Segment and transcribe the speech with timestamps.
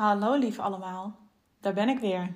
[0.00, 1.18] Hallo lieve allemaal,
[1.60, 2.34] daar ben ik weer.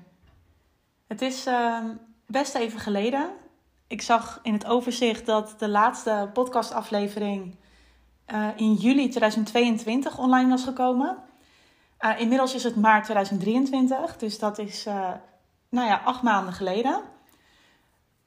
[1.06, 1.84] Het is uh,
[2.26, 3.30] best even geleden.
[3.86, 7.56] Ik zag in het overzicht dat de laatste podcastaflevering
[8.32, 11.18] uh, in juli 2022 online was gekomen.
[12.00, 15.10] Uh, inmiddels is het maart 2023, dus dat is uh,
[15.68, 17.00] nou ja, acht maanden geleden.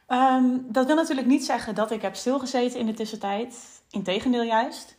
[0.07, 3.82] Um, dat wil natuurlijk niet zeggen dat ik heb stilgezeten in de tussentijd.
[3.89, 4.97] Integendeel juist.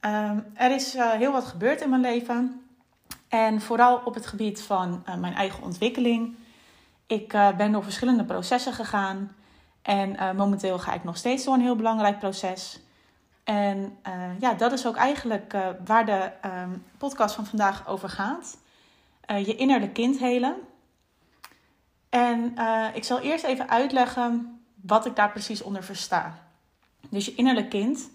[0.00, 2.64] Um, er is heel wat gebeurd in mijn leven.
[3.30, 6.36] En vooral op het gebied van uh, mijn eigen ontwikkeling.
[7.06, 9.36] Ik uh, ben door verschillende processen gegaan.
[9.82, 12.80] En uh, momenteel ga ik nog steeds door een heel belangrijk proces.
[13.44, 13.98] En
[14.40, 18.56] ja, dat is ook eigenlijk waar de um, podcast van vandaag over gaat.
[19.26, 20.56] je innerlijk kind helen.
[22.08, 22.54] En
[22.94, 26.38] ik zal eerst even uitleggen wat ik daar precies onder versta.
[27.10, 28.10] Dus je innerlijk kind,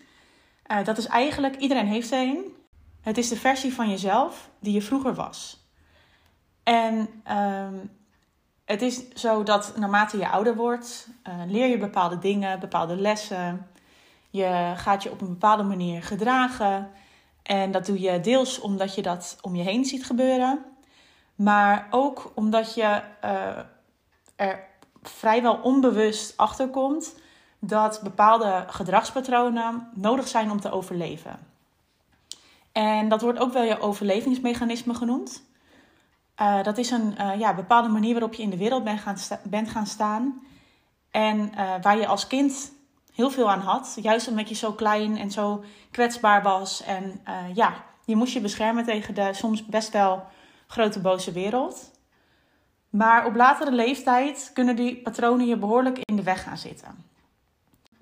[0.84, 2.55] dat is eigenlijk, iedereen heeft er een.
[3.06, 5.68] Het is de versie van jezelf die je vroeger was.
[6.64, 7.92] En um,
[8.66, 13.68] het is zo dat naarmate je ouder wordt, uh, leer je bepaalde dingen, bepaalde lessen.
[14.30, 16.92] Je gaat je op een bepaalde manier gedragen.
[17.44, 20.66] En dat doe je deels omdat je dat om je heen ziet gebeuren.
[21.36, 23.60] Maar ook omdat je uh,
[24.36, 24.68] er
[25.02, 27.16] vrijwel onbewust achter komt
[27.60, 31.54] dat bepaalde gedragspatronen nodig zijn om te overleven.
[32.76, 35.44] En dat wordt ook wel je overlevingsmechanisme genoemd.
[36.42, 39.18] Uh, dat is een uh, ja, bepaalde manier waarop je in de wereld bent gaan,
[39.68, 40.42] gaan staan.
[41.12, 42.72] En uh, waar je als kind
[43.14, 43.98] heel veel aan had.
[44.02, 46.84] Juist omdat je zo klein en zo kwetsbaar was.
[46.84, 47.22] En
[47.54, 47.74] ja,
[48.06, 50.24] je moest je beschermen tegen de soms best wel
[50.68, 51.92] grote boze wereld.
[52.90, 57.06] Maar op latere leeftijd kunnen die patronen je behoorlijk in de weg gaan zitten.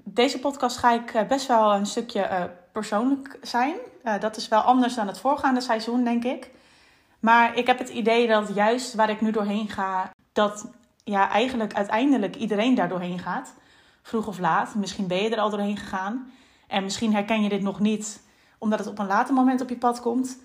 [0.03, 3.75] Deze podcast ga ik best wel een stukje persoonlijk zijn.
[4.03, 6.51] Uh, dat is wel anders dan het voorgaande seizoen, denk ik.
[7.19, 10.71] Maar ik heb het idee dat juist waar ik nu doorheen ga, dat
[11.03, 13.53] ja, eigenlijk uiteindelijk iedereen daar doorheen gaat.
[14.01, 14.75] Vroeg of laat.
[14.75, 16.31] Misschien ben je er al doorheen gegaan.
[16.67, 18.21] En misschien herken je dit nog niet,
[18.57, 20.37] omdat het op een later moment op je pad komt.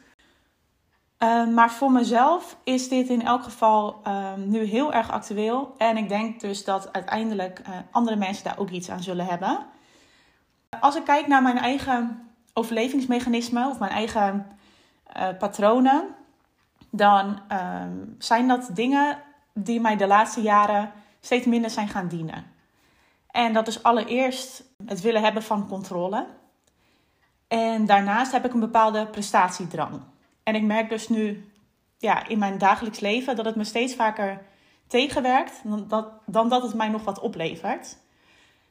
[1.18, 5.74] Uh, maar voor mezelf is dit in elk geval uh, nu heel erg actueel.
[5.78, 9.66] En ik denk dus dat uiteindelijk uh, andere mensen daar ook iets aan zullen hebben.
[10.80, 12.27] Als ik kijk naar mijn eigen
[12.58, 14.46] overlevingsmechanismen of mijn eigen
[15.16, 16.04] uh, patronen,
[16.90, 17.82] dan uh,
[18.18, 19.18] zijn dat dingen
[19.52, 22.44] die mij de laatste jaren steeds minder zijn gaan dienen.
[23.30, 26.26] En dat is allereerst het willen hebben van controle.
[27.48, 30.00] En daarnaast heb ik een bepaalde prestatiedrang.
[30.42, 31.52] En ik merk dus nu
[31.98, 34.42] ja, in mijn dagelijks leven dat het me steeds vaker
[34.86, 37.96] tegenwerkt dan dat, dan dat het mij nog wat oplevert.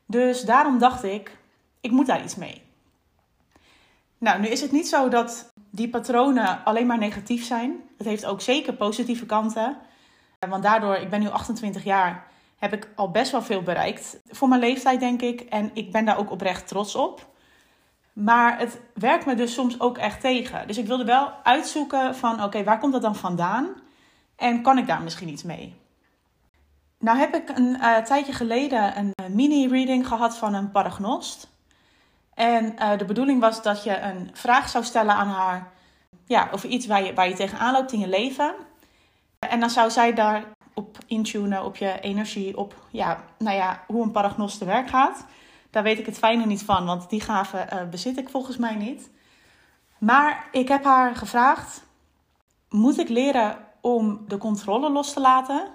[0.06, 1.38] Dus daarom dacht ik,
[1.82, 2.67] ik moet daar iets mee.
[4.18, 7.76] Nou, nu is het niet zo dat die patronen alleen maar negatief zijn.
[7.98, 9.78] Het heeft ook zeker positieve kanten.
[10.50, 14.20] Want daardoor, ik ben nu 28 jaar, heb ik al best wel veel bereikt.
[14.28, 15.42] Voor mijn leeftijd, denk ik.
[15.42, 17.28] En ik ben daar ook oprecht trots op.
[18.14, 20.68] Maar het werkt me dus soms ook echt tegen.
[20.68, 23.68] Dus ik wilde wel uitzoeken van, oké, waar komt dat dan vandaan?
[24.36, 25.76] En kan ik daar misschien iets mee?
[27.00, 31.50] Nou heb ik een uh, tijdje geleden een mini-reading gehad van een paragnost.
[32.38, 35.72] En uh, de bedoeling was dat je een vraag zou stellen aan haar
[36.26, 38.56] ja, over iets waar je, waar je tegenaan loopt in je leven.
[39.40, 40.44] En dan zou zij daar
[40.74, 45.26] op intunen, op je energie, op ja, nou ja, hoe een paragnost te werk gaat.
[45.70, 48.76] Daar weet ik het fijne niet van, want die gave uh, bezit ik volgens mij
[48.76, 49.10] niet.
[49.98, 51.86] Maar ik heb haar gevraagd:
[52.70, 55.68] moet ik leren om de controle los te laten?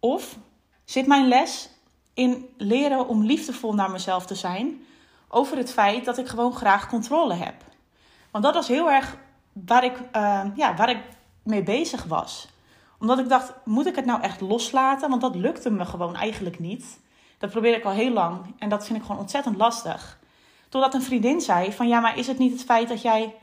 [0.00, 0.38] Of
[0.84, 1.70] zit mijn les
[2.12, 4.84] in leren om liefdevol naar mezelf te zijn?
[5.34, 7.54] Over het feit dat ik gewoon graag controle heb.
[8.30, 9.16] Want dat was heel erg
[9.52, 11.02] waar ik, uh, ja, waar ik
[11.42, 12.48] mee bezig was.
[12.98, 15.08] Omdat ik dacht, moet ik het nou echt loslaten?
[15.10, 17.00] Want dat lukte me gewoon eigenlijk niet.
[17.38, 20.18] Dat probeerde ik al heel lang en dat vind ik gewoon ontzettend lastig.
[20.68, 23.34] Totdat een vriendin zei van ja, maar is het niet het feit dat jij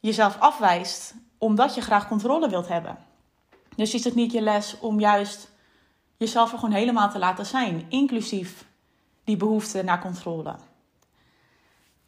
[0.00, 2.98] jezelf afwijst omdat je graag controle wilt hebben?
[3.76, 5.50] Dus is het niet je les om juist
[6.16, 8.66] jezelf er gewoon helemaal te laten zijn, inclusief
[9.24, 10.56] die behoefte naar controle?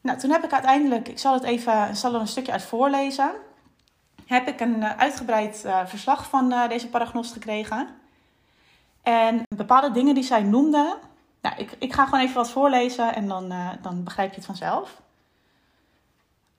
[0.09, 3.31] Nou, toen heb ik uiteindelijk, ik zal het even, zal er een stukje uit voorlezen.
[4.27, 7.89] Heb ik een eh, uitgebreid uh, verslag van uh, deze paragnost gekregen.
[9.03, 10.99] En bepaalde dingen die zij noemde.
[11.41, 13.53] Nou, ik, ik ga gewoon even wat voorlezen en dan,
[13.83, 15.01] dan begrijp je het vanzelf.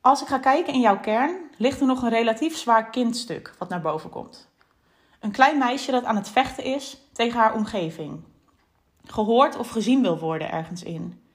[0.02, 3.70] Als ik ga kijken in jouw kern, ligt er nog een relatief zwaar kindstuk wat
[3.70, 4.48] naar boven komt.
[5.20, 8.24] Een klein meisje dat aan het vechten is tegen haar omgeving.
[9.06, 11.29] Gehoord of gezien wil worden ergens in.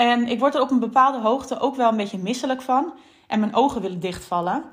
[0.00, 2.92] En ik word er op een bepaalde hoogte ook wel een beetje misselijk van.
[3.26, 4.64] En mijn ogen willen dichtvallen.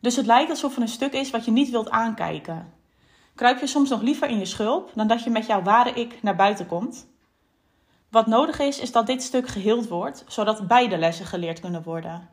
[0.00, 2.72] Dus het lijkt alsof er een stuk is wat je niet wilt aankijken.
[3.34, 6.22] Kruip je soms nog liever in je schulp dan dat je met jouw ware ik
[6.22, 7.06] naar buiten komt?
[8.10, 12.28] Wat nodig is, is dat dit stuk geheeld wordt, zodat beide lessen geleerd kunnen worden.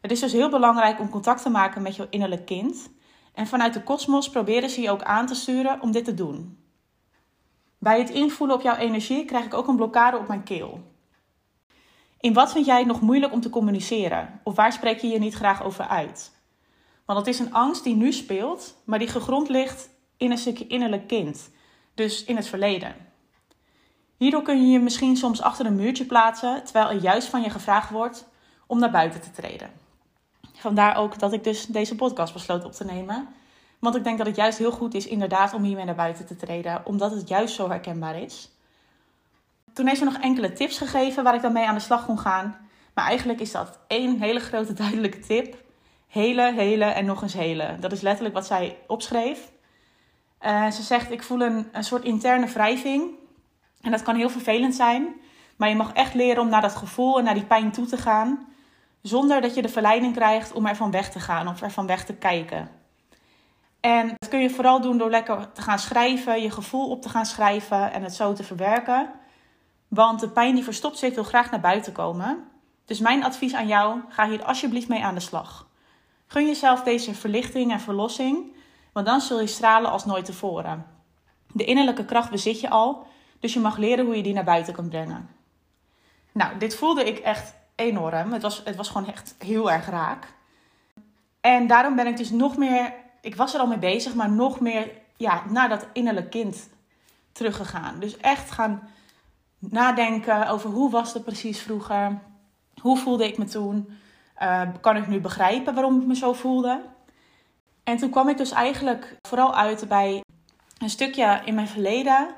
[0.00, 2.90] Het is dus heel belangrijk om contact te maken met jouw innerlijk kind.
[3.32, 6.63] En vanuit de kosmos proberen ze je ook aan te sturen om dit te doen.
[7.78, 10.80] Bij het invoelen op jouw energie krijg ik ook een blokkade op mijn keel.
[12.20, 14.40] In wat vind jij het nog moeilijk om te communiceren?
[14.44, 16.32] Of waar spreek je je niet graag over uit?
[17.04, 20.66] Want het is een angst die nu speelt, maar die gegrond ligt in een stukje
[20.66, 21.50] innerlijk kind,
[21.94, 22.94] dus in het verleden.
[24.16, 27.50] Hierdoor kun je je misschien soms achter een muurtje plaatsen, terwijl er juist van je
[27.50, 28.28] gevraagd wordt
[28.66, 29.70] om naar buiten te treden.
[30.52, 33.28] Vandaar ook dat ik dus deze podcast besloot op te nemen.
[33.84, 36.36] Want ik denk dat het juist heel goed is inderdaad om hiermee naar buiten te
[36.36, 38.50] treden, omdat het juist zo herkenbaar is.
[39.72, 42.18] Toen heeft ze nog enkele tips gegeven waar ik dan mee aan de slag kon
[42.18, 42.56] gaan.
[42.94, 45.64] Maar eigenlijk is dat één hele grote duidelijke tip.
[46.08, 47.76] Hele, hele en nog eens hele.
[47.80, 49.52] Dat is letterlijk wat zij opschreef.
[50.40, 53.10] Uh, ze zegt, ik voel een, een soort interne wrijving.
[53.80, 55.06] En dat kan heel vervelend zijn.
[55.56, 57.96] Maar je mag echt leren om naar dat gevoel en naar die pijn toe te
[57.96, 58.46] gaan.
[59.02, 62.14] Zonder dat je de verleiding krijgt om ervan weg te gaan of ervan weg te
[62.14, 62.82] kijken.
[63.84, 67.08] En dat kun je vooral doen door lekker te gaan schrijven, je gevoel op te
[67.08, 69.10] gaan schrijven en het zo te verwerken.
[69.88, 72.44] Want de pijn die verstopt zit, wil graag naar buiten komen.
[72.84, 75.68] Dus mijn advies aan jou: ga hier alsjeblieft mee aan de slag.
[76.26, 78.56] Gun jezelf deze verlichting en verlossing,
[78.92, 80.86] want dan zul je stralen als nooit tevoren.
[81.52, 83.06] De innerlijke kracht bezit je al,
[83.40, 85.28] dus je mag leren hoe je die naar buiten kan brengen.
[86.32, 88.32] Nou, dit voelde ik echt enorm.
[88.32, 90.34] Het was, het was gewoon echt heel erg raak.
[91.40, 94.60] En daarom ben ik dus nog meer, ik was er al mee bezig, maar nog
[94.60, 96.68] meer ja, naar dat innerlijk kind
[97.32, 97.98] teruggegaan.
[97.98, 98.88] Dus echt gaan
[99.58, 102.18] nadenken over hoe was het precies vroeger?
[102.80, 103.98] Hoe voelde ik me toen?
[104.42, 106.80] Uh, kan ik nu begrijpen waarom ik me zo voelde?
[107.84, 110.22] En toen kwam ik dus eigenlijk vooral uit bij
[110.78, 112.28] een stukje in mijn verleden.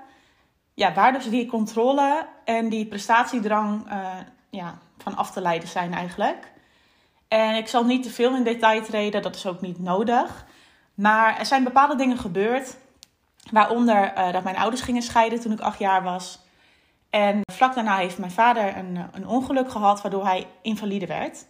[0.74, 4.08] Ja, waar dus die controle en die prestatiedrang uh,
[4.50, 6.52] ja, van af te leiden zijn eigenlijk.
[7.28, 10.46] En ik zal niet te veel in detail treden, dat is ook niet nodig.
[10.96, 12.76] Maar er zijn bepaalde dingen gebeurd.
[13.50, 16.44] Waaronder uh, dat mijn ouders gingen scheiden toen ik acht jaar was.
[17.10, 21.46] En vlak daarna heeft mijn vader een, een ongeluk gehad, waardoor hij invalide werd.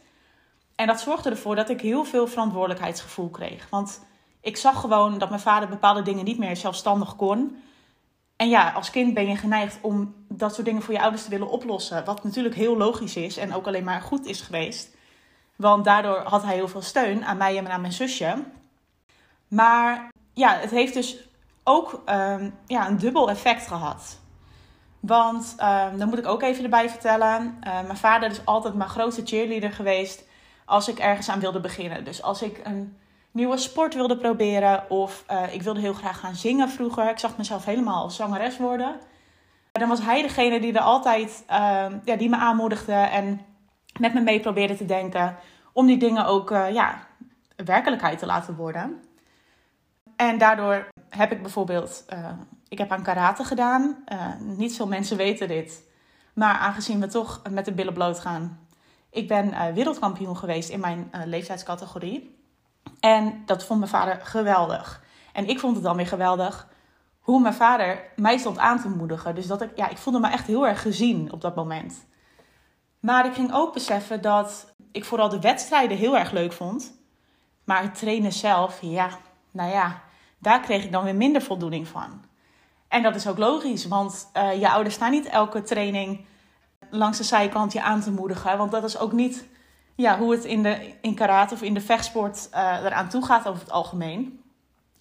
[0.74, 3.66] En dat zorgde ervoor dat ik heel veel verantwoordelijkheidsgevoel kreeg.
[3.70, 4.04] Want
[4.40, 7.62] ik zag gewoon dat mijn vader bepaalde dingen niet meer zelfstandig kon.
[8.36, 11.30] En ja, als kind ben je geneigd om dat soort dingen voor je ouders te
[11.30, 12.04] willen oplossen.
[12.04, 14.96] Wat natuurlijk heel logisch is en ook alleen maar goed is geweest.
[15.56, 18.44] Want daardoor had hij heel veel steun aan mij en aan mijn zusje.
[19.56, 21.28] Maar ja, het heeft dus
[21.64, 24.18] ook um, ja, een dubbel effect gehad.
[25.00, 27.58] Want um, dan moet ik ook even erbij vertellen.
[27.66, 30.24] Uh, mijn vader is altijd mijn grootste cheerleader geweest
[30.64, 32.04] als ik ergens aan wilde beginnen.
[32.04, 32.96] Dus als ik een
[33.30, 37.10] nieuwe sport wilde proberen of uh, ik wilde heel graag gaan zingen vroeger.
[37.10, 39.00] Ik zag mezelf helemaal als zangeres worden.
[39.72, 43.40] Dan was hij degene die er altijd uh, ja, die me aanmoedigde en
[43.98, 45.36] met me mee probeerde te denken
[45.72, 47.06] om die dingen ook uh, ja,
[47.56, 49.05] werkelijkheid te laten worden.
[50.16, 52.28] En daardoor heb ik bijvoorbeeld uh,
[52.68, 54.04] ik heb aan karate gedaan.
[54.12, 55.82] Uh, niet veel mensen weten dit.
[56.34, 58.66] Maar aangezien we toch met de billen bloot gaan.
[59.10, 62.36] Ik ben uh, wereldkampioen geweest in mijn leeftijdscategorie.
[63.00, 65.02] En dat vond mijn vader geweldig.
[65.32, 66.68] En ik vond het dan weer geweldig
[67.20, 69.34] hoe mijn vader mij stond aan te moedigen.
[69.34, 72.06] Dus dat ik, ja, ik voelde me echt heel erg gezien op dat moment.
[73.00, 76.92] Maar ik ging ook beseffen dat ik vooral de wedstrijden heel erg leuk vond.
[77.64, 79.08] Maar het trainen zelf, ja,
[79.50, 80.02] nou ja,
[80.38, 82.24] daar kreeg ik dan weer minder voldoening van.
[82.88, 86.24] En dat is ook logisch, want uh, je ouders staan niet elke training
[86.90, 88.58] langs de zijkant je aan te moedigen.
[88.58, 89.48] Want dat is ook niet
[89.94, 93.48] ja, hoe het in, de, in karate of in de vechtsport uh, eraan toe gaat
[93.48, 94.40] over het algemeen.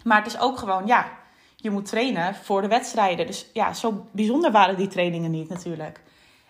[0.04, 1.12] Maar het is ook gewoon, ja,
[1.56, 3.28] je moet trainen voor de wedstrijden.
[3.28, 6.02] Dus ja, zo bijzonder waren die trainingen niet natuurlijk.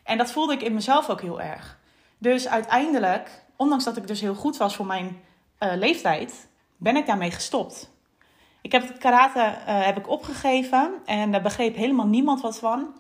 [0.04, 1.80] En dat voelde ik in mezelf ook heel erg.
[2.18, 5.22] Dus uiteindelijk, ondanks dat ik dus heel goed was voor mijn
[5.60, 7.90] uh, leeftijd, ben ik daarmee gestopt.
[8.66, 12.94] Ik heb het karate uh, heb ik opgegeven en daar begreep helemaal niemand wat van.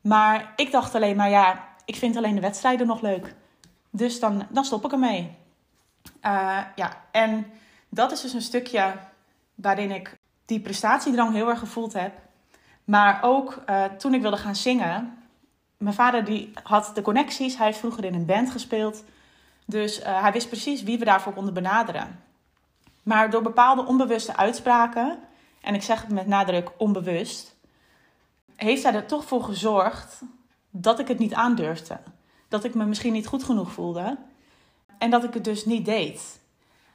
[0.00, 3.34] Maar ik dacht alleen maar, ja, ik vind alleen de wedstrijden nog leuk.
[3.90, 5.36] Dus dan, dan stop ik ermee.
[6.24, 7.46] Uh, ja, en
[7.88, 8.94] dat is dus een stukje
[9.54, 12.12] waarin ik die prestatiedrang heel erg gevoeld heb.
[12.84, 15.18] Maar ook uh, toen ik wilde gaan zingen.
[15.76, 17.56] Mijn vader die had de connecties.
[17.56, 19.04] Hij heeft vroeger in een band gespeeld.
[19.66, 22.22] Dus hij wist precies wie we daarvoor konden benaderen.
[23.04, 25.18] Maar door bepaalde onbewuste uitspraken,
[25.60, 27.56] en ik zeg het met nadruk onbewust,
[28.56, 30.22] heeft hij er toch voor gezorgd
[30.70, 31.98] dat ik het niet aandurfde.
[32.48, 34.16] Dat ik me misschien niet goed genoeg voelde
[34.98, 36.40] en dat ik het dus niet deed.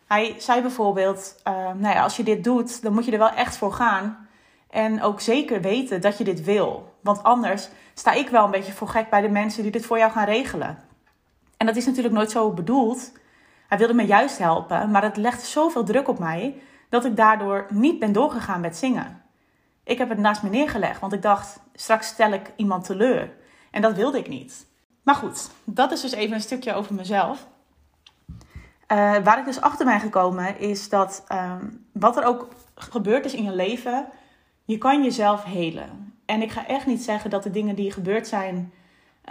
[0.08, 3.30] Hij zei bijvoorbeeld: uh, nou ja, als je dit doet, dan moet je er wel
[3.30, 4.28] echt voor gaan.
[4.70, 6.94] En ook zeker weten dat je dit wil.
[7.02, 9.98] Want anders sta ik wel een beetje voor gek bij de mensen die dit voor
[9.98, 10.78] jou gaan regelen.
[11.58, 13.12] En dat is natuurlijk nooit zo bedoeld.
[13.70, 17.66] Hij wilde me juist helpen, maar het legde zoveel druk op mij dat ik daardoor
[17.70, 19.22] niet ben doorgegaan met zingen.
[19.84, 23.32] Ik heb het naast me neergelegd, want ik dacht, straks stel ik iemand teleur.
[23.72, 24.68] En dat wilde ik niet.
[25.04, 27.48] Maar goed, dat is dus even een stukje over mezelf.
[28.28, 28.38] Uh,
[29.24, 33.44] waar ik dus achter ben gekomen is dat um, wat er ook gebeurd is in
[33.44, 34.08] je leven,
[34.66, 36.14] je kan jezelf helen.
[36.26, 38.74] En ik ga echt niet zeggen dat de dingen die gebeurd zijn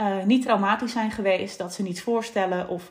[0.01, 2.91] uh, niet traumatisch zijn geweest, dat ze niets voorstellen of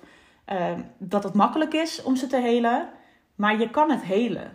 [0.51, 0.65] uh,
[0.97, 2.89] dat het makkelijk is om ze te helen.
[3.35, 4.51] Maar je kan het helen.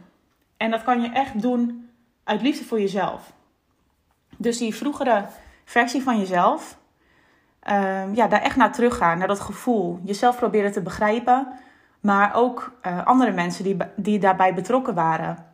[0.57, 1.91] En dat kan je echt doen
[2.25, 3.33] uit liefde voor jezelf.
[4.37, 5.25] Dus die vroegere
[5.65, 6.79] versie van jezelf,
[7.71, 10.01] uh, ja, daar echt naar teruggaan, naar dat gevoel.
[10.05, 11.49] Jezelf proberen te begrijpen,
[12.01, 15.47] maar ook uh, andere mensen die, die daarbij betrokken waren.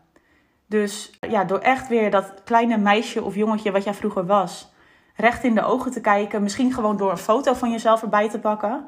[0.67, 4.73] Dus ja, door echt weer dat kleine meisje of jongetje wat jij vroeger was,
[5.17, 6.43] recht in de ogen te kijken.
[6.43, 8.87] Misschien gewoon door een foto van jezelf erbij te pakken.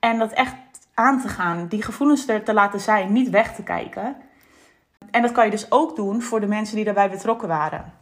[0.00, 0.54] En dat echt
[0.94, 1.66] aan te gaan.
[1.66, 4.16] Die gevoelens er te laten zijn, niet weg te kijken.
[5.10, 7.92] En dat kan je dus ook doen voor de mensen die daarbij betrokken waren.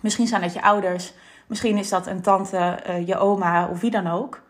[0.00, 1.14] Misschien zijn dat je ouders,
[1.46, 4.42] misschien is dat een tante, uh, je oma of wie dan ook.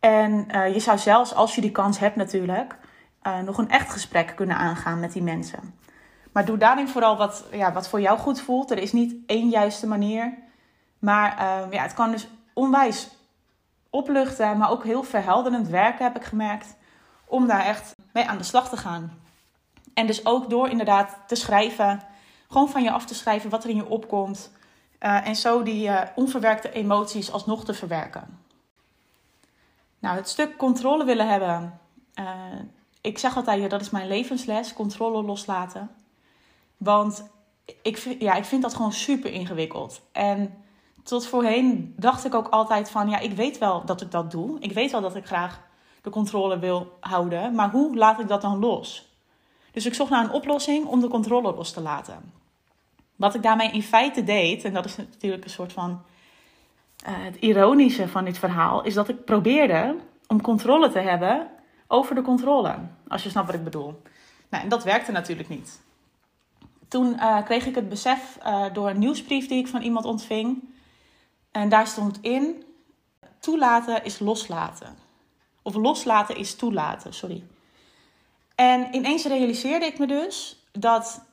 [0.00, 2.76] En uh, je zou zelfs, als je die kans hebt natuurlijk,
[3.22, 5.74] uh, nog een echt gesprek kunnen aangaan met die mensen.
[6.32, 8.70] Maar doe daarin vooral wat, ja, wat voor jou goed voelt.
[8.70, 10.38] Er is niet één juiste manier.
[10.98, 11.36] Maar
[11.70, 13.10] ja, het kan dus onwijs
[13.90, 16.76] opluchten, maar ook heel verhelderend werken, heb ik gemerkt.
[17.30, 19.18] Om daar echt mee aan de slag te gaan.
[19.94, 22.02] En dus ook door inderdaad te schrijven,
[22.48, 24.52] gewoon van je af te schrijven wat er in je opkomt.
[25.00, 28.38] Uh, en zo die uh, onverwerkte emoties alsnog te verwerken.
[29.98, 31.80] Nou, het stuk controle willen hebben.
[32.14, 32.30] Uh,
[33.00, 35.90] ik zeg altijd, dat is mijn levensles, controle loslaten.
[36.76, 37.30] Want
[37.82, 40.00] ik, ja, ik vind dat gewoon super ingewikkeld.
[40.12, 40.64] En
[41.02, 44.60] tot voorheen dacht ik ook altijd van, ja, ik weet wel dat ik dat doe.
[44.60, 45.60] Ik weet wel dat ik graag
[46.02, 47.54] de controle wil houden.
[47.54, 49.08] Maar hoe laat ik dat dan los?
[49.72, 52.32] Dus ik zocht naar een oplossing om de controle los te laten.
[53.16, 55.98] Wat ik daarmee in feite deed, en dat is natuurlijk een soort van uh,
[57.06, 61.48] het ironische van dit verhaal, is dat ik probeerde om controle te hebben
[61.86, 62.74] over de controle.
[63.08, 64.02] Als je snapt wat ik bedoel.
[64.48, 65.80] Nou, en dat werkte natuurlijk niet.
[66.88, 70.68] Toen uh, kreeg ik het besef uh, door een nieuwsbrief die ik van iemand ontving.
[71.50, 72.64] En daar stond in:
[73.40, 74.96] toelaten is loslaten.
[75.70, 77.44] Of loslaten is toelaten, sorry.
[78.54, 81.24] En ineens realiseerde ik me dus dat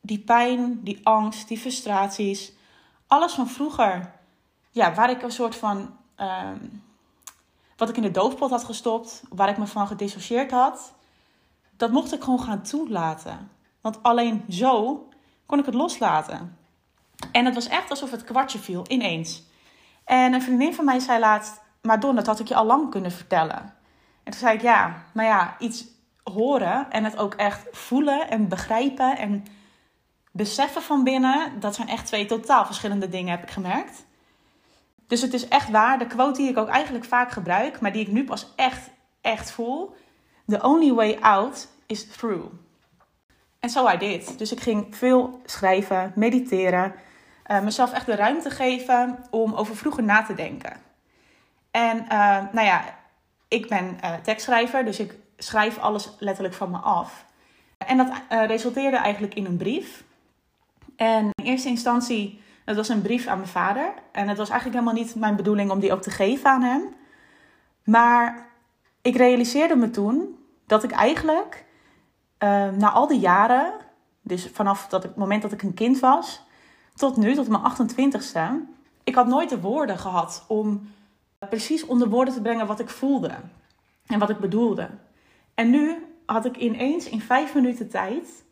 [0.00, 2.52] die pijn, die angst, die frustraties,
[3.06, 4.12] alles van vroeger,
[4.70, 6.82] ja, waar ik een soort van, um,
[7.76, 10.92] wat ik in de doofpot had gestopt, waar ik me van gedissocieerd had,
[11.76, 13.50] dat mocht ik gewoon gaan toelaten.
[13.80, 15.08] Want alleen zo
[15.46, 16.58] kon ik het loslaten.
[17.32, 19.42] En het was echt alsof het kwartje viel, ineens.
[20.04, 21.60] En een vriendin van mij zei laatst,
[21.98, 23.82] Don, dat had ik je al lang kunnen vertellen.
[24.24, 25.84] En toen zei ik, ja, maar ja, iets
[26.22, 29.44] horen en het ook echt voelen en begrijpen en
[30.32, 34.04] beseffen van binnen, dat zijn echt twee totaal verschillende dingen, heb ik gemerkt.
[35.06, 38.02] Dus het is echt waar, de quote die ik ook eigenlijk vaak gebruik, maar die
[38.02, 38.90] ik nu pas echt,
[39.20, 39.96] echt voel.
[40.46, 42.46] The only way out is through.
[43.60, 44.38] En zo so I did.
[44.38, 46.94] Dus ik ging veel schrijven, mediteren,
[47.46, 50.80] uh, mezelf echt de ruimte geven om over vroeger na te denken.
[51.70, 52.84] En uh, nou ja,
[53.54, 57.24] ik ben uh, tekstschrijver, dus ik schrijf alles letterlijk van me af.
[57.78, 60.04] En dat resulteerde eigenlijk in een brief.
[60.96, 63.92] En in eerste instantie, dat was een brief aan mijn vader.
[64.12, 66.82] En het was eigenlijk helemaal niet mijn bedoeling om die ook te geven aan hem.
[67.84, 68.46] Maar
[69.02, 71.64] ik realiseerde me toen dat ik eigenlijk
[72.38, 73.72] uh, na al die jaren,
[74.22, 76.42] dus vanaf dat het moment dat ik een kind was,
[76.94, 78.40] tot nu, tot mijn 28ste,
[79.04, 80.93] ik had nooit de woorden gehad om
[81.48, 83.30] precies onder woorden te brengen wat ik voelde
[84.06, 84.90] en wat ik bedoelde.
[85.54, 88.44] En nu had ik ineens in vijf minuten tijd,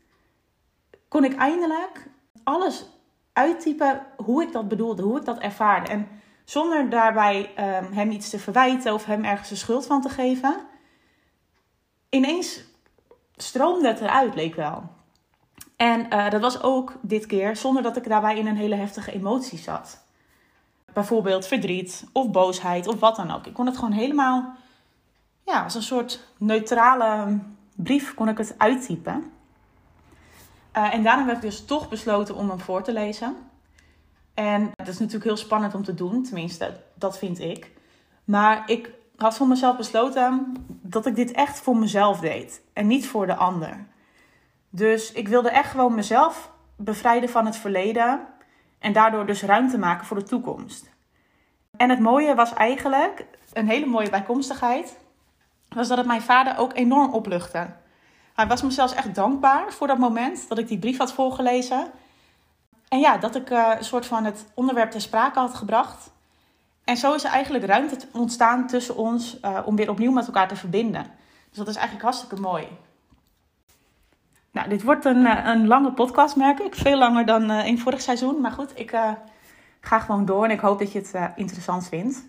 [1.08, 2.06] kon ik eindelijk
[2.44, 2.87] alles
[3.32, 5.90] uittypen hoe ik dat bedoelde, hoe ik dat ervaarde.
[5.90, 6.08] En
[6.44, 10.56] zonder daarbij um, hem iets te verwijten of hem ergens de schuld van te geven.
[12.08, 12.64] Ineens
[13.37, 14.82] stroomde het eruit, leek wel.
[15.76, 19.12] En uh, dat was ook dit keer zonder dat ik daarbij in een hele heftige
[19.12, 20.04] emotie zat.
[20.92, 23.46] Bijvoorbeeld verdriet of boosheid of wat dan ook.
[23.46, 24.54] Ik kon het gewoon helemaal,
[25.44, 27.38] ja, als een soort neutrale
[27.76, 29.32] brief kon ik het uittypen.
[30.76, 33.37] Uh, en daarom heb ik dus toch besloten om hem voor te lezen.
[34.34, 37.70] En dat is natuurlijk heel spannend om te doen, tenminste, dat vind ik.
[38.25, 43.06] Maar ik had voor mezelf besloten dat ik dit echt voor mezelf deed en niet
[43.06, 43.87] voor de ander.
[44.70, 48.20] Dus ik wilde echt gewoon mezelf bevrijden van het verleden
[48.83, 50.91] en daardoor dus ruimte maken voor de toekomst.
[51.77, 54.99] En het mooie was eigenlijk, een hele mooie bijkomstigheid,
[55.69, 57.67] was dat het mijn vader ook enorm opluchtte.
[58.35, 61.91] Hij was me zelfs echt dankbaar voor dat moment dat ik die brief had voorgelezen.
[62.89, 66.11] En ja, dat ik uh, een soort van het onderwerp ter sprake had gebracht.
[66.85, 70.49] En zo is er eigenlijk ruimte ontstaan tussen ons uh, om weer opnieuw met elkaar
[70.49, 71.07] te verbinden.
[71.49, 72.69] Dus dat is eigenlijk hartstikke mooi.
[74.52, 76.75] Nou, dit wordt een, uh, een lange podcast, merk ik.
[76.75, 78.40] Veel langer dan in vorig seizoen.
[78.40, 78.97] Maar goed, ik
[79.80, 82.26] ga gewoon door en ik hoop dat je het interessant vindt.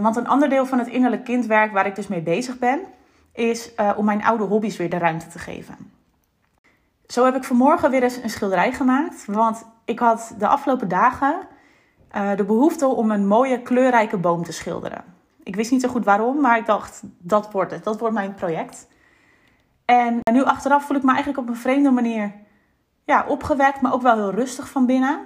[0.00, 2.80] want een ander deel van het innerlijk kindwerk waar ik dus mee bezig ben,
[3.32, 5.76] is om mijn oude hobby's weer de ruimte te geven.
[7.06, 9.24] Zo heb ik vanmorgen weer eens een schilderij gemaakt.
[9.26, 11.34] Want ik had de afgelopen dagen
[12.36, 15.04] de behoefte om een mooie kleurrijke boom te schilderen.
[15.42, 17.84] Ik wist niet zo goed waarom, maar ik dacht, dat wordt het.
[17.84, 18.88] Dat wordt mijn project.
[19.84, 22.32] En nu achteraf voel ik me eigenlijk op een vreemde manier
[23.04, 25.20] ja, opgewekt, maar ook wel heel rustig van binnen.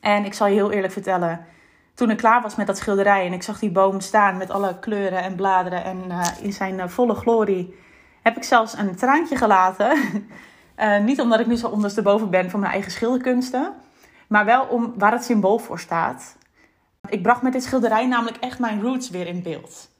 [0.00, 1.46] En ik zal je heel eerlijk vertellen,
[1.94, 4.78] toen ik klaar was met dat schilderij en ik zag die boom staan met alle
[4.78, 7.74] kleuren en bladeren en uh, in zijn uh, volle glorie,
[8.22, 9.98] heb ik zelfs een traantje gelaten.
[10.78, 13.74] Uh, niet omdat ik nu zo ondersteboven ben van mijn eigen schilderkunsten,
[14.28, 16.36] maar wel om waar het symbool voor staat.
[17.08, 19.90] Ik bracht met dit schilderij namelijk echt mijn roots weer in beeld.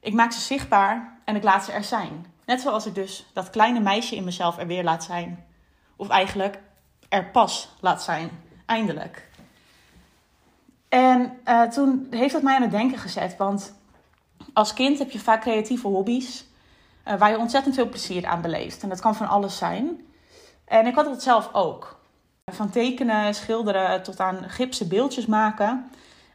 [0.00, 2.26] Ik maak ze zichtbaar en ik laat ze er zijn.
[2.48, 5.46] Net zoals ik dus dat kleine meisje in mezelf er weer laat zijn.
[5.96, 6.58] Of eigenlijk
[7.08, 8.30] er pas laat zijn.
[8.66, 9.28] Eindelijk.
[10.88, 13.36] En uh, toen heeft dat mij aan het denken gezet.
[13.36, 13.74] Want
[14.52, 16.44] als kind heb je vaak creatieve hobby's.
[17.08, 18.82] Uh, waar je ontzettend veel plezier aan beleeft.
[18.82, 20.06] En dat kan van alles zijn.
[20.64, 22.00] En ik had het zelf ook.
[22.52, 25.90] Van tekenen, schilderen tot aan gipsen beeldjes maken.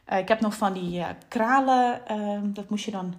[0.08, 2.00] Uh, ik heb nog van die kralen,
[2.54, 3.14] dat moest je dan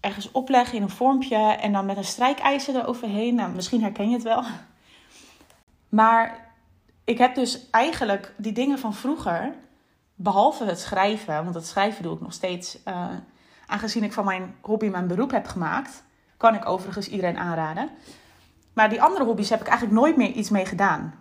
[0.00, 3.34] ergens opleggen in een vormpje en dan met een strijkijzer eroverheen.
[3.34, 4.42] Nou, misschien herken je het wel.
[5.88, 6.52] Maar
[7.04, 9.54] ik heb dus eigenlijk die dingen van vroeger,
[10.14, 12.78] behalve het schrijven, want het schrijven doe ik nog steeds,
[13.66, 16.02] aangezien ik van mijn hobby mijn beroep heb gemaakt,
[16.36, 17.90] kan ik overigens iedereen aanraden.
[18.72, 21.14] Maar die andere hobby's heb ik eigenlijk nooit meer iets mee gedaan.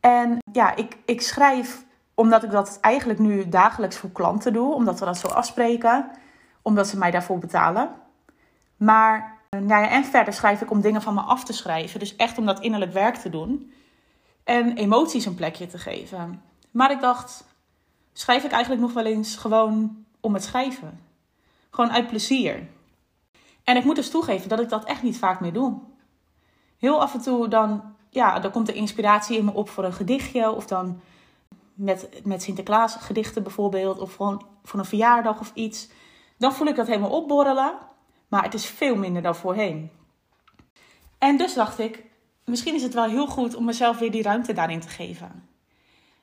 [0.00, 4.98] En ja, ik, ik schrijf omdat ik dat eigenlijk nu dagelijks voor klanten doe, omdat
[4.98, 6.10] we dat zo afspreken,
[6.62, 7.90] omdat ze mij daarvoor betalen.
[8.76, 12.16] Maar nou ja, en verder schrijf ik om dingen van me af te schrijven, dus
[12.16, 13.72] echt om dat innerlijk werk te doen
[14.44, 16.42] en emoties een plekje te geven.
[16.70, 17.44] Maar ik dacht,
[18.12, 21.00] schrijf ik eigenlijk nog wel eens gewoon om het schrijven?
[21.70, 22.68] Gewoon uit plezier.
[23.64, 25.78] En ik moet dus toegeven dat ik dat echt niet vaak meer doe.
[26.78, 29.92] Heel af en toe dan, ja, dan komt de inspiratie in me op voor een
[29.92, 30.50] gedichtje.
[30.50, 31.00] Of dan
[31.74, 33.98] met, met Sinterklaas gedichten bijvoorbeeld.
[33.98, 35.88] Of gewoon voor een verjaardag of iets.
[36.38, 37.78] Dan voel ik dat helemaal opborrelen.
[38.28, 39.90] Maar het is veel minder dan voorheen.
[41.18, 42.04] En dus dacht ik,
[42.44, 45.48] misschien is het wel heel goed om mezelf weer die ruimte daarin te geven.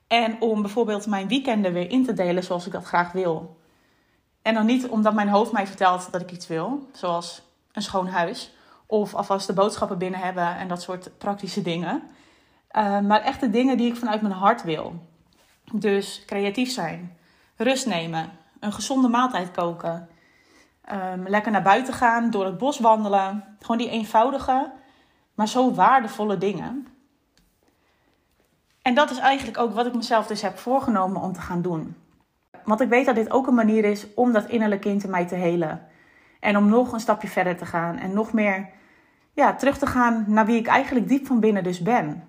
[0.08, 3.60] En om bijvoorbeeld mijn weekenden weer in te delen zoals ik dat graag wil.
[4.42, 8.08] En dan niet omdat mijn hoofd mij vertelt dat ik iets wil, zoals een schoon
[8.08, 8.54] huis.
[8.86, 12.04] Of alvast de boodschappen binnen hebben en dat soort praktische dingen.
[12.72, 15.08] Uh, maar echt de dingen die ik vanuit mijn hart wil.
[15.72, 17.18] Dus creatief zijn,
[17.56, 18.30] rust nemen,
[18.66, 20.10] een gezonde maaltijd koken.
[20.94, 23.58] Um, lekker naar buiten gaan, door het bos wandelen.
[23.60, 24.72] Gewoon die eenvoudige,
[25.34, 26.88] maar zo waardevolle dingen.
[28.82, 31.96] En dat is eigenlijk ook wat ik mezelf dus heb voorgenomen om te gaan doen.
[32.64, 35.28] Want ik weet dat dit ook een manier is om dat innerlijk kind in mij
[35.28, 35.88] te helen.
[36.40, 37.98] En om nog een stapje verder te gaan.
[37.98, 38.70] En nog meer
[39.34, 42.24] ja, terug te gaan naar wie ik eigenlijk diep van binnen dus ben.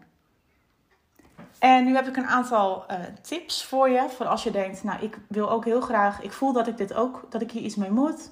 [1.59, 4.07] En nu heb ik een aantal uh, tips voor je.
[4.09, 6.23] Voor als je denkt, nou ik wil ook heel graag.
[6.23, 8.31] Ik voel dat ik dit ook, dat ik hier iets mee moet.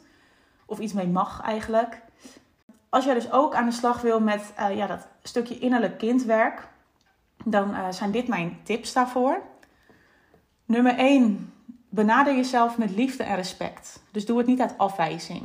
[0.67, 2.03] Of iets mee mag eigenlijk.
[2.89, 6.69] Als jij dus ook aan de slag wil met uh, ja, dat stukje innerlijk kindwerk.
[7.45, 9.43] Dan uh, zijn dit mijn tips daarvoor.
[10.65, 11.53] Nummer 1
[11.89, 14.03] benader jezelf met liefde en respect.
[14.11, 15.43] Dus doe het niet uit afwijzing.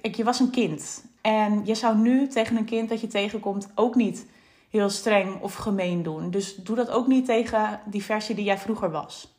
[0.00, 3.68] Ik, je was een kind en je zou nu tegen een kind dat je tegenkomt
[3.74, 4.26] ook niet
[4.72, 6.30] heel streng of gemeen doen.
[6.30, 9.36] Dus doe dat ook niet tegen die versie die jij vroeger was.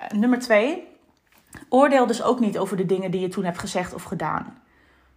[0.00, 0.88] Uh, nummer twee,
[1.68, 4.62] oordeel dus ook niet over de dingen die je toen hebt gezegd of gedaan.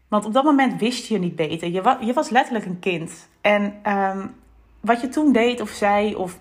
[0.07, 1.67] Want op dat moment wist je niet beter.
[1.67, 3.27] Je, wa je was letterlijk een kind.
[3.41, 4.35] En um,
[4.79, 6.39] wat je toen deed of zei of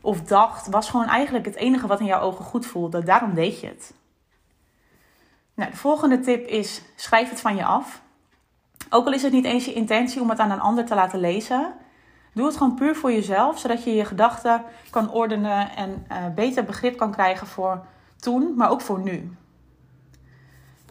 [0.00, 3.04] of dacht, was gewoon eigenlijk het enige wat in jouw ogen goed voelde.
[3.04, 3.94] Daarom deed je het.
[5.54, 8.02] Nou, de volgende tip is: schrijf het van je af.
[8.90, 11.20] Ook al is het niet eens je intentie om het aan een ander te laten
[11.20, 11.74] lezen,
[12.32, 16.64] doe het gewoon puur voor jezelf, zodat je je gedachten kan ordenen en uh, beter
[16.64, 19.36] begrip kan krijgen voor toen, maar ook voor nu.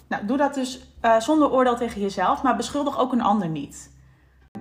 [0.07, 3.91] Nou, doe dat dus uh, zonder oordeel tegen jezelf, maar beschuldig ook een ander niet.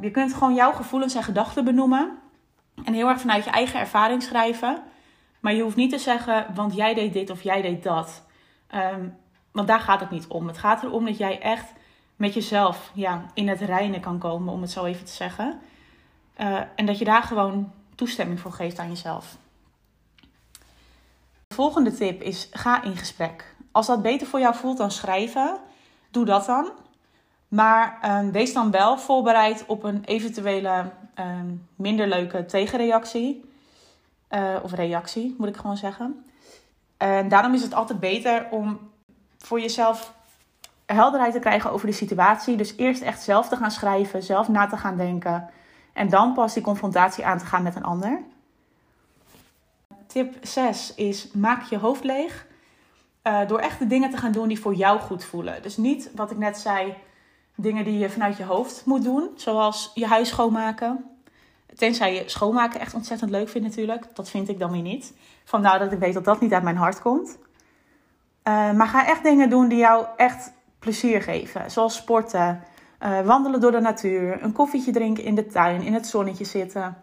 [0.00, 2.18] je kunt gewoon jouw gevoelens en gedachten benoemen.
[2.84, 4.82] En heel erg vanuit je eigen ervaring schrijven.
[5.40, 8.24] Maar je hoeft niet te zeggen, want jij deed dit of jij deed dat.
[8.66, 9.08] Ehm,
[9.52, 10.46] want daar gaat het niet om.
[10.46, 11.72] Het gaat erom dat jij echt
[12.16, 15.60] met jezelf ja, in het reinen kan komen, om het zo even te zeggen.
[16.40, 19.36] Uh, en dat je daar gewoon toestemming voor geeft aan jezelf.
[21.46, 23.54] De volgende tip is: ga in gesprek.
[23.72, 25.58] Als dat beter voor jou voelt dan schrijven,
[26.10, 26.70] doe dat dan.
[27.48, 31.26] Maar uh, wees dan wel voorbereid op een eventuele uh,
[31.76, 33.52] minder leuke tegenreactie.
[34.30, 36.24] Uh, of reactie, moet ik gewoon zeggen.
[36.96, 38.90] En daarom is het altijd beter om
[39.38, 40.13] voor jezelf
[40.86, 42.56] helderheid te krijgen over de situatie.
[42.56, 45.50] Dus eerst echt zelf te gaan schrijven, zelf na te gaan denken.
[45.92, 48.22] En dan pas die confrontatie aan te gaan met een ander.
[50.06, 52.46] Tip 6 is maak je hoofd leeg.
[53.22, 55.62] Uh, door echt de dingen te gaan doen die voor jou goed voelen.
[55.62, 56.94] Dus niet wat ik net zei,
[57.54, 59.30] dingen die je vanuit je hoofd moet doen.
[59.36, 61.04] Zoals je huis schoonmaken.
[61.76, 64.06] Tenzij je schoonmaken echt ontzettend leuk vindt natuurlijk.
[64.14, 65.12] Dat vind ik dan weer niet.
[65.44, 67.38] Vandaar dat ik weet dat dat niet uit mijn hart komt.
[68.48, 70.52] Uh, maar ga echt dingen doen die jou echt
[70.84, 71.70] plezier geven.
[71.70, 72.62] Zoals sporten,
[73.00, 76.96] uh, wandelen door de natuur, een koffietje drinken in de tuin, in het zonnetje zitten.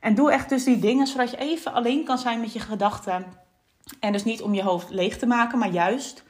[0.00, 3.24] En doe echt dus die dingen zodat je even alleen kan zijn met je gedachten.
[4.00, 6.22] En dus niet om je hoofd leeg te maken, maar juist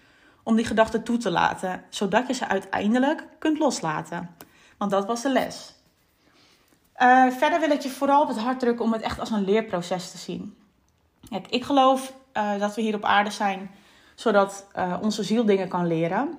[0.42, 4.31] om die gedachten toe te laten, zodat je ze uiteindelijk kunt loslaten.
[4.79, 5.74] Want dat was de les.
[7.03, 9.44] Uh, verder wil ik je vooral op het hart drukken om het echt als een
[9.44, 10.57] leerproces te zien.
[11.48, 13.70] Ik geloof uh, dat we hier op aarde zijn
[14.14, 14.66] zodat
[15.03, 16.38] onze ziel dingen kan leren.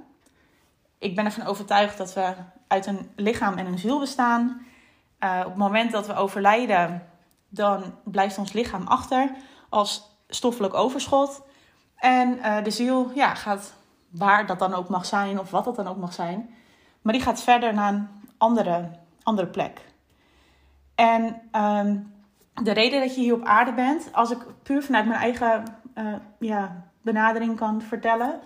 [1.02, 2.34] Ik ben ervan overtuigd dat we
[2.68, 4.66] uit een lichaam en een ziel bestaan.
[5.20, 7.08] op het moment dat we overlijden,
[7.50, 9.32] dan blijft ons lichaam achter
[9.70, 11.42] als stoffelijk overschot.
[11.96, 13.74] En de ziel ja, gaat
[14.10, 16.56] waar dat dan ook mag zijn of wat dat dan ook mag zijn.
[17.02, 18.90] Maar die gaat verder naar een andere,
[19.24, 19.82] andere plek.
[20.96, 22.14] En um,
[22.54, 25.64] de reden dat je hier op aarde bent, als ik puur vanuit mijn eigen
[25.96, 28.40] uh, ja, benadering kan vertellen,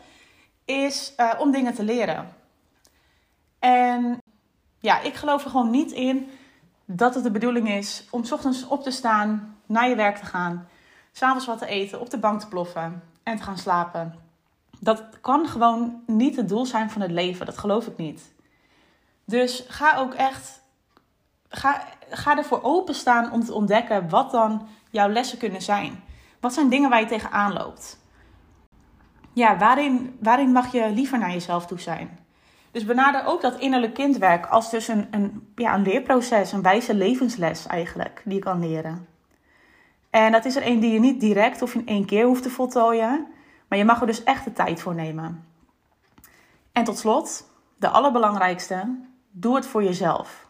[0.65, 2.44] is om dingen te leren.
[3.65, 4.17] En
[4.80, 6.30] ja, ik geloof er gewoon niet in
[6.86, 10.25] dat het de bedoeling is om s ochtends op te staan, naar je werk te
[10.25, 10.67] gaan,
[11.12, 14.15] s'avonds wat te eten, op de bank te ploffen en te gaan slapen.
[14.80, 17.45] Dat kan gewoon niet het doel zijn van het leven.
[17.45, 18.34] Dat geloof ik niet.
[19.25, 20.62] Dus ga ook echt.
[21.49, 26.04] Ga, ga ervoor openstaan om te ontdekken wat dan jouw lessen kunnen zijn.
[26.39, 27.99] Wat zijn dingen waar je tegenaan loopt?
[29.34, 32.25] Ja, waarin, waarin mag je liever naar jezelf toe zijn?
[32.76, 36.94] Dus benader ook dat innerlijk kindwerk als dus een, een, ja, een leerproces, een wijze
[36.94, 39.08] levensles eigenlijk, die je kan leren.
[40.10, 42.50] En dat is er een die je niet direct of in één keer hoeft te
[42.50, 43.28] voltooien.
[43.68, 45.46] Maar je mag er dus echt de tijd voor nemen.
[46.72, 48.96] En tot slot, de allerbelangrijkste,
[49.32, 50.48] doe het voor jezelf.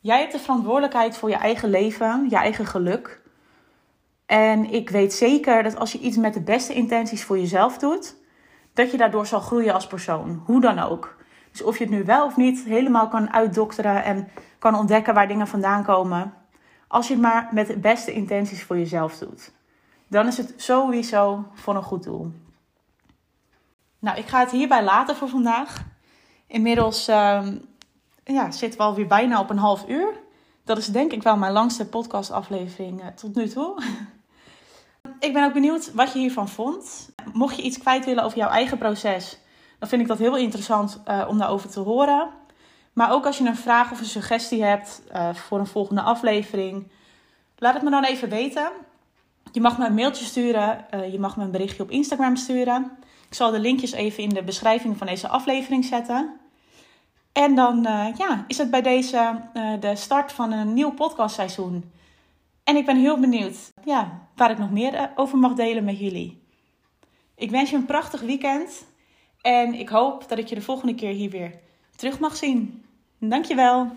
[0.00, 3.20] Jij hebt de verantwoordelijkheid voor je eigen leven, je eigen geluk.
[4.26, 8.16] En ik weet zeker dat als je iets met de beste intenties voor jezelf doet,
[8.74, 11.16] dat je daardoor zal groeien als persoon, hoe dan ook.
[11.50, 15.28] Dus of je het nu wel of niet helemaal kan uitdokteren en kan ontdekken waar
[15.28, 16.34] dingen vandaan komen,
[16.88, 19.52] als je het maar met de beste intenties voor jezelf doet
[20.14, 22.32] dan is het sowieso voor een goed doel.
[23.98, 25.84] Nou, ik ga het hierbij laten voor vandaag.
[26.46, 27.46] Inmiddels uh,
[28.24, 30.08] ja, zitten we alweer bijna op een half uur.
[30.64, 33.82] Dat is denk ik wel mijn langste podcastaflevering uh, tot nu toe.
[35.26, 37.13] ik ben ook benieuwd wat je hiervan vond.
[37.32, 39.38] Mocht je iets kwijt willen over jouw eigen proces,
[39.78, 42.28] dan vind ik dat heel interessant uh, om daarover te horen.
[42.92, 46.90] Maar ook als je een vraag of een suggestie hebt uh, voor een volgende aflevering,
[47.58, 48.70] laat het me dan even weten.
[49.52, 50.86] Je mag me een mailtje sturen.
[50.94, 52.98] Uh, je mag me een berichtje op Instagram sturen.
[53.28, 56.40] Ik zal de linkjes even in de beschrijving van deze aflevering zetten.
[57.32, 57.82] En dan
[58.16, 59.40] ja, is het bij deze
[59.80, 61.92] de start van een nieuw podcastseizoen.
[62.64, 66.43] En ik ben heel benieuwd ja, waar ik nog meer over mag delen met jullie.
[67.36, 68.86] Ik wens je een prachtig weekend.
[69.40, 71.58] En ik hoop dat ik je de volgende keer hier weer
[71.96, 72.84] terug mag zien.
[73.18, 73.90] Dankjewel.